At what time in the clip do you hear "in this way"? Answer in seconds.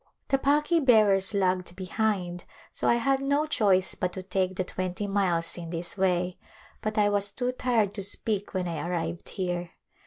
5.59-6.39